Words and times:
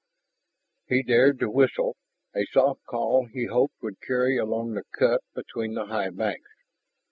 He 0.87 1.03
dared 1.03 1.37
to 1.41 1.49
whistle, 1.51 1.95
a 2.35 2.45
soft 2.47 2.83
call 2.87 3.27
he 3.31 3.45
hoped 3.45 3.75
would 3.83 4.01
carry 4.01 4.35
along 4.35 4.71
the 4.73 4.81
cut 4.97 5.21
between 5.35 5.75
the 5.75 5.85
high 5.85 6.09
banks. 6.09 6.49